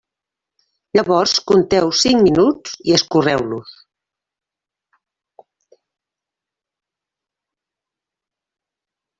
[0.99, 3.75] Llavors compteu cinc minuts i escorreu-los.